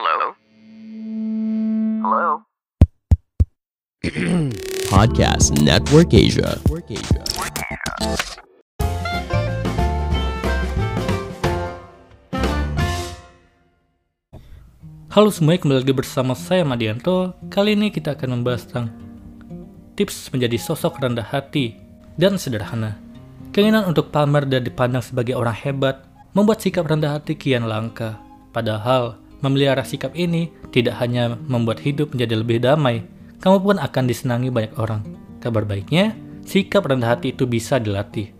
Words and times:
Hello? 0.00 0.32
Hello? 2.00 2.28
Podcast 4.96 5.60
Network 5.60 6.16
Asia. 6.16 6.56
Halo 15.12 15.28
semuanya, 15.28 15.60
kembali 15.60 15.84
lagi 15.84 15.92
bersama 15.92 16.32
saya 16.32 16.64
Madianto. 16.64 17.36
Kali 17.52 17.76
ini 17.76 17.92
kita 17.92 18.16
akan 18.16 18.40
membahas 18.40 18.64
tentang 18.64 18.96
tips 20.00 20.32
menjadi 20.32 20.56
sosok 20.56 20.96
rendah 20.96 21.28
hati 21.28 21.76
dan 22.16 22.40
sederhana. 22.40 22.96
Keinginan 23.52 23.84
untuk 23.84 24.08
pamer 24.08 24.48
dan 24.48 24.64
dipandang 24.64 25.04
sebagai 25.04 25.36
orang 25.36 25.60
hebat 25.60 26.08
membuat 26.32 26.64
sikap 26.64 26.88
rendah 26.88 27.20
hati 27.20 27.36
kian 27.36 27.68
langka. 27.68 28.16
Padahal, 28.56 29.20
memelihara 29.40 29.84
sikap 29.84 30.12
ini 30.16 30.52
tidak 30.72 31.00
hanya 31.00 31.36
membuat 31.48 31.80
hidup 31.82 32.12
menjadi 32.14 32.34
lebih 32.40 32.58
damai, 32.62 33.04
kamu 33.40 33.56
pun 33.60 33.76
akan 33.80 34.04
disenangi 34.04 34.52
banyak 34.52 34.76
orang. 34.76 35.00
Kabar 35.40 35.64
baiknya, 35.64 36.12
sikap 36.44 36.84
rendah 36.84 37.16
hati 37.16 37.32
itu 37.32 37.48
bisa 37.48 37.80
dilatih. 37.80 38.32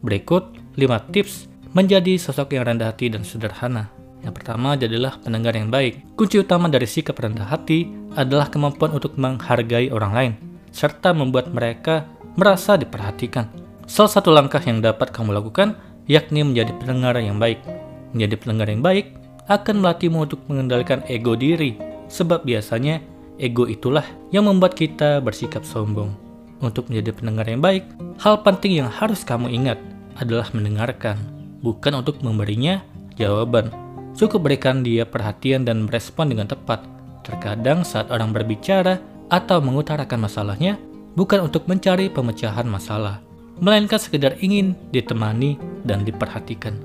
Berikut 0.00 0.56
5 0.74 1.12
tips 1.12 1.52
menjadi 1.76 2.16
sosok 2.16 2.56
yang 2.56 2.64
rendah 2.68 2.92
hati 2.92 3.12
dan 3.12 3.22
sederhana. 3.24 3.92
Yang 4.22 4.34
pertama 4.40 4.78
adalah 4.78 5.18
pendengar 5.18 5.52
yang 5.52 5.68
baik. 5.68 6.14
Kunci 6.14 6.40
utama 6.40 6.70
dari 6.70 6.86
sikap 6.86 7.18
rendah 7.18 7.48
hati 7.48 7.90
adalah 8.14 8.48
kemampuan 8.48 8.94
untuk 8.94 9.18
menghargai 9.18 9.90
orang 9.90 10.12
lain, 10.14 10.32
serta 10.70 11.12
membuat 11.12 11.50
mereka 11.50 12.08
merasa 12.38 12.78
diperhatikan. 12.80 13.50
Salah 13.84 14.12
satu 14.14 14.30
langkah 14.32 14.62
yang 14.62 14.80
dapat 14.80 15.10
kamu 15.10 15.36
lakukan 15.36 15.76
yakni 16.06 16.46
menjadi 16.46 16.72
pendengar 16.78 17.18
yang 17.18 17.36
baik. 17.36 17.60
Menjadi 18.14 18.34
pendengar 18.40 18.66
yang 18.70 18.80
baik 18.80 19.21
akan 19.58 19.84
melatihmu 19.84 20.24
untuk 20.24 20.40
mengendalikan 20.48 21.04
ego 21.08 21.36
diri, 21.36 21.76
sebab 22.08 22.44
biasanya 22.44 23.00
ego 23.36 23.68
itulah 23.68 24.04
yang 24.32 24.48
membuat 24.48 24.76
kita 24.76 25.20
bersikap 25.20 25.64
sombong. 25.66 26.12
Untuk 26.62 26.86
menjadi 26.88 27.10
pendengar 27.10 27.46
yang 27.50 27.58
baik, 27.58 27.84
hal 28.22 28.40
penting 28.46 28.78
yang 28.78 28.88
harus 28.88 29.26
kamu 29.26 29.50
ingat 29.50 29.78
adalah 30.16 30.46
mendengarkan, 30.54 31.18
bukan 31.58 31.98
untuk 31.98 32.22
memberinya 32.22 32.80
jawaban. 33.18 33.68
Cukup 34.14 34.46
berikan 34.46 34.84
dia 34.86 35.02
perhatian 35.02 35.66
dan 35.66 35.88
merespon 35.88 36.30
dengan 36.30 36.46
tepat. 36.46 36.84
Terkadang 37.26 37.82
saat 37.82 38.12
orang 38.14 38.30
berbicara 38.30 39.00
atau 39.32 39.58
mengutarakan 39.58 40.28
masalahnya, 40.28 40.76
bukan 41.18 41.48
untuk 41.48 41.66
mencari 41.66 42.12
pemecahan 42.12 42.68
masalah, 42.68 43.24
melainkan 43.58 43.98
sekedar 43.98 44.36
ingin 44.38 44.76
ditemani 44.92 45.56
dan 45.82 46.04
diperhatikan. 46.06 46.76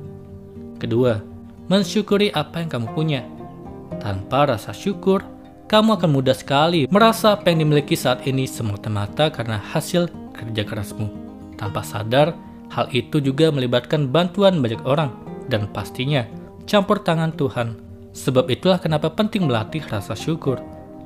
Kedua, 0.82 1.20
mensyukuri 1.68 2.32
apa 2.32 2.64
yang 2.64 2.70
kamu 2.72 2.88
punya. 2.96 3.22
Tanpa 4.00 4.48
rasa 4.52 4.76
syukur, 4.76 5.24
kamu 5.68 6.00
akan 6.00 6.10
mudah 6.12 6.36
sekali 6.36 6.88
merasa 6.88 7.36
apa 7.36 7.52
yang 7.52 7.68
dimiliki 7.68 7.96
saat 7.96 8.24
ini 8.24 8.48
semata-mata 8.48 9.28
karena 9.28 9.60
hasil 9.60 10.08
kerja 10.32 10.64
kerasmu. 10.64 11.12
Tanpa 11.60 11.84
sadar, 11.84 12.32
hal 12.72 12.88
itu 12.96 13.20
juga 13.20 13.52
melibatkan 13.52 14.08
bantuan 14.08 14.64
banyak 14.64 14.80
orang 14.88 15.12
dan 15.52 15.68
pastinya 15.72 16.24
campur 16.68 17.04
tangan 17.04 17.36
Tuhan. 17.36 17.80
Sebab 18.16 18.50
itulah 18.50 18.82
kenapa 18.82 19.14
penting 19.14 19.46
melatih 19.46 19.84
rasa 19.88 20.18
syukur. 20.18 20.58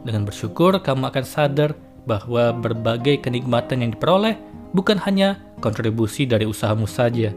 Dengan 0.02 0.26
bersyukur, 0.26 0.80
kamu 0.82 1.12
akan 1.14 1.26
sadar 1.26 1.76
bahwa 2.10 2.50
berbagai 2.56 3.22
kenikmatan 3.22 3.86
yang 3.86 3.92
diperoleh 3.94 4.38
bukan 4.74 4.98
hanya 5.06 5.38
kontribusi 5.62 6.26
dari 6.26 6.50
usahamu 6.50 6.90
saja, 6.90 7.30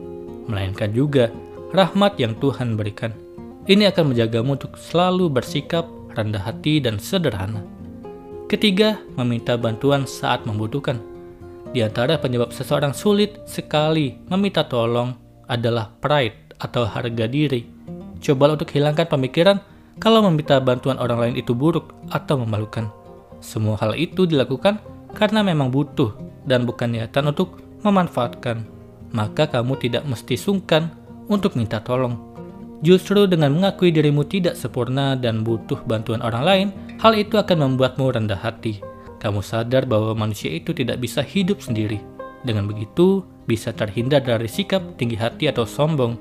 melainkan 0.48 0.89
juga 0.95 1.28
rahmat 1.75 2.14
yang 2.22 2.39
Tuhan 2.39 2.78
berikan. 2.78 3.11
Ini 3.67 3.91
akan 3.91 4.14
menjagamu 4.14 4.55
untuk 4.55 4.78
selalu 4.78 5.27
bersikap 5.27 5.83
rendah 6.14 6.39
hati 6.39 6.78
dan 6.78 7.03
sederhana. 7.03 7.67
Ketiga, 8.47 9.03
meminta 9.19 9.58
bantuan 9.58 10.06
saat 10.06 10.47
membutuhkan. 10.47 11.02
Di 11.75 11.83
antara 11.83 12.14
penyebab 12.22 12.55
seseorang 12.55 12.95
sulit 12.95 13.42
sekali 13.51 14.14
meminta 14.30 14.63
tolong 14.63 15.18
adalah 15.51 15.90
pride 15.98 16.55
atau 16.63 16.86
harga 16.86 17.27
diri. 17.27 17.67
Cobalah 18.23 18.55
untuk 18.55 18.70
hilangkan 18.70 19.11
pemikiran 19.11 19.58
kalau 19.98 20.23
meminta 20.30 20.63
bantuan 20.63 21.02
orang 21.02 21.18
lain 21.18 21.36
itu 21.42 21.51
buruk 21.51 21.90
atau 22.14 22.39
memalukan. 22.39 22.86
Semua 23.42 23.74
hal 23.83 23.98
itu 23.98 24.30
dilakukan 24.30 24.79
karena 25.18 25.42
memang 25.42 25.74
butuh 25.74 26.14
dan 26.46 26.63
bukan 26.63 26.95
niatan 26.95 27.34
untuk 27.34 27.58
memanfaatkan. 27.83 28.63
Maka 29.11 29.51
kamu 29.51 29.74
tidak 29.83 30.07
mesti 30.07 30.39
sungkan 30.39 31.03
untuk 31.29 31.57
minta 31.57 31.80
tolong. 31.80 32.35
Justru 32.85 33.24
dengan 33.24 33.57
mengakui 33.57 33.89
dirimu 33.89 34.29
tidak 34.29 34.61
sempurna 34.61 35.17
dan 35.17 35.40
butuh 35.40 35.80
bantuan 35.89 36.20
orang 36.20 36.45
lain, 36.45 36.68
hal 37.01 37.17
itu 37.17 37.40
akan 37.40 37.64
membuatmu 37.64 38.12
rendah 38.12 38.36
hati. 38.36 38.85
Kamu 39.24 39.40
sadar 39.40 39.89
bahwa 39.89 40.13
manusia 40.13 40.52
itu 40.52 40.77
tidak 40.77 41.01
bisa 41.01 41.24
hidup 41.24 41.64
sendiri. 41.64 41.96
Dengan 42.45 42.68
begitu, 42.68 43.24
bisa 43.48 43.73
terhindar 43.73 44.20
dari 44.20 44.45
sikap 44.45 44.84
tinggi 45.01 45.17
hati 45.17 45.48
atau 45.48 45.64
sombong. 45.64 46.20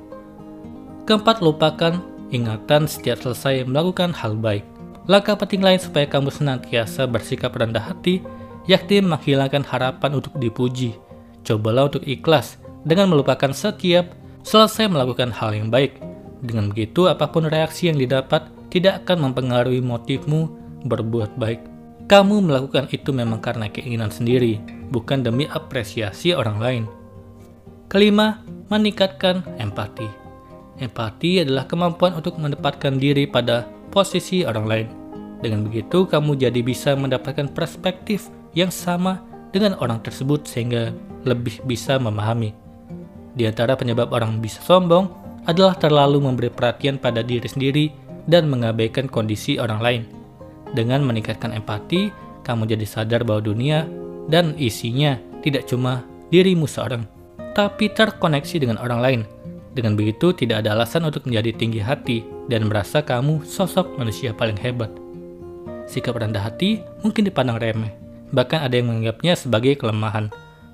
Keempat, 1.04 1.44
lupakan 1.44 2.00
ingatan 2.32 2.88
setiap 2.88 3.20
selesai 3.20 3.68
melakukan 3.68 4.16
hal 4.16 4.40
baik. 4.40 4.64
Langkah 5.12 5.36
penting 5.36 5.60
lain 5.60 5.84
supaya 5.84 6.08
kamu 6.08 6.32
senantiasa 6.32 7.04
bersikap 7.12 7.52
rendah 7.60 7.84
hati, 7.84 8.24
yakni 8.72 9.04
menghilangkan 9.04 9.68
harapan 9.68 10.16
untuk 10.16 10.32
dipuji. 10.40 10.96
Cobalah 11.44 11.92
untuk 11.92 12.08
ikhlas 12.08 12.56
dengan 12.88 13.12
melupakan 13.12 13.52
setiap 13.52 14.23
selesai 14.44 14.92
melakukan 14.92 15.32
hal 15.32 15.56
yang 15.56 15.72
baik. 15.72 16.00
Dengan 16.44 16.70
begitu, 16.70 17.08
apa 17.08 17.32
pun 17.32 17.48
reaksi 17.48 17.88
yang 17.88 17.98
didapat 17.98 18.52
tidak 18.68 19.08
akan 19.08 19.32
mempengaruhi 19.32 19.80
motifmu 19.80 20.52
berbuat 20.84 21.40
baik. 21.40 21.64
Kamu 22.12 22.44
melakukan 22.44 22.92
itu 22.92 23.16
memang 23.16 23.40
karena 23.40 23.72
keinginan 23.72 24.12
sendiri, 24.12 24.60
bukan 24.92 25.24
demi 25.24 25.48
apresiasi 25.48 26.36
orang 26.36 26.60
lain. 26.60 26.84
Kelima, 27.88 28.44
meningkatkan 28.68 29.46
empati. 29.56 30.10
Empati 30.84 31.48
adalah 31.48 31.64
kemampuan 31.64 32.18
untuk 32.20 32.36
menempatkan 32.36 33.00
diri 33.00 33.24
pada 33.24 33.64
posisi 33.94 34.44
orang 34.44 34.66
lain. 34.68 34.88
Dengan 35.40 35.64
begitu, 35.64 36.04
kamu 36.04 36.36
jadi 36.36 36.60
bisa 36.60 36.92
mendapatkan 36.98 37.52
perspektif 37.56 38.28
yang 38.52 38.74
sama 38.74 39.24
dengan 39.54 39.78
orang 39.80 40.02
tersebut 40.02 40.44
sehingga 40.50 40.92
lebih 41.24 41.62
bisa 41.64 41.96
memahami. 42.02 42.63
Di 43.34 43.50
antara 43.50 43.74
penyebab 43.74 44.14
orang 44.14 44.38
bisa 44.38 44.62
sombong 44.62 45.10
adalah 45.50 45.76
terlalu 45.76 46.22
memberi 46.24 46.50
perhatian 46.54 47.02
pada 47.02 47.26
diri 47.26 47.50
sendiri 47.50 47.86
dan 48.30 48.48
mengabaikan 48.48 49.10
kondisi 49.10 49.60
orang 49.60 49.82
lain. 49.82 50.04
Dengan 50.74 51.04
meningkatkan 51.04 51.54
empati, 51.54 52.10
kamu 52.46 52.70
jadi 52.70 52.86
sadar 52.88 53.22
bahwa 53.26 53.44
dunia 53.44 53.86
dan 54.32 54.56
isinya 54.56 55.20
tidak 55.44 55.68
cuma 55.68 56.06
dirimu 56.32 56.66
seorang, 56.66 57.04
tapi 57.54 57.92
terkoneksi 57.92 58.56
dengan 58.64 58.80
orang 58.80 59.00
lain. 59.04 59.22
Dengan 59.74 59.98
begitu, 59.98 60.32
tidak 60.32 60.64
ada 60.64 60.78
alasan 60.78 61.10
untuk 61.10 61.26
menjadi 61.26 61.52
tinggi 61.58 61.82
hati 61.82 62.22
dan 62.48 62.70
merasa 62.70 63.02
kamu 63.02 63.42
sosok 63.44 63.98
manusia 63.98 64.32
paling 64.32 64.58
hebat. 64.62 64.90
Sikap 65.90 66.16
rendah 66.16 66.46
hati 66.46 66.80
mungkin 67.04 67.28
dipandang 67.28 67.60
remeh, 67.60 67.92
bahkan 68.32 68.64
ada 68.64 68.78
yang 68.78 68.94
menganggapnya 68.94 69.36
sebagai 69.36 69.76
kelemahan 69.76 70.32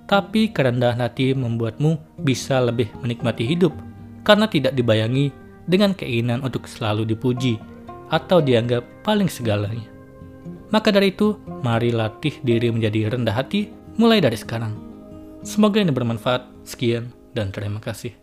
tapi 0.09 0.49
kerendahan 0.49 1.05
hati 1.05 1.37
membuatmu 1.37 2.17
bisa 2.25 2.57
lebih 2.57 2.89
menikmati 3.05 3.45
hidup 3.45 3.69
karena 4.25 4.49
tidak 4.49 4.73
dibayangi 4.73 5.29
dengan 5.69 5.93
keinginan 5.93 6.41
untuk 6.41 6.65
selalu 6.65 7.05
dipuji 7.05 7.61
atau 8.09 8.41
dianggap 8.41 8.81
paling 9.05 9.29
segalanya. 9.29 9.85
Maka 10.73 10.89
dari 10.89 11.13
itu, 11.13 11.37
mari 11.61 11.93
latih 11.93 12.41
diri 12.41 12.73
menjadi 12.73 13.13
rendah 13.13 13.37
hati 13.37 13.69
mulai 14.01 14.17
dari 14.17 14.33
sekarang. 14.33 14.73
Semoga 15.45 15.77
ini 15.77 15.93
bermanfaat. 15.93 16.57
Sekian 16.65 17.13
dan 17.33 17.53
terima 17.53 17.77
kasih. 17.81 18.13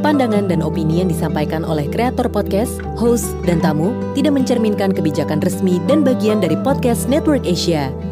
Pandangan 0.00 0.48
dan 0.50 0.60
opini 0.60 1.00
yang 1.00 1.08
disampaikan 1.08 1.64
oleh 1.64 1.88
kreator 1.88 2.28
podcast, 2.28 2.80
host, 3.00 3.32
dan 3.48 3.60
tamu 3.60 3.92
tidak 4.12 4.36
mencerminkan 4.36 4.92
kebijakan 4.92 5.40
resmi 5.40 5.80
dan 5.88 6.04
bagian 6.04 6.40
dari 6.40 6.58
podcast 6.60 7.08
Network 7.08 7.44
Asia. 7.48 8.11